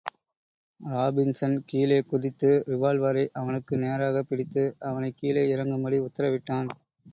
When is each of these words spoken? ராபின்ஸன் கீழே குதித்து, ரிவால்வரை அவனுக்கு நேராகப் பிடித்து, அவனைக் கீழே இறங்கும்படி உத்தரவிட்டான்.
ராபின்ஸன் 0.79 1.57
கீழே 1.65 1.99
குதித்து, 2.03 2.63
ரிவால்வரை 2.67 3.29
அவனுக்கு 3.33 3.77
நேராகப் 3.77 4.29
பிடித்து, 4.29 4.63
அவனைக் 4.81 5.17
கீழே 5.17 5.55
இறங்கும்படி 5.55 5.99
உத்தரவிட்டான். 6.03 6.69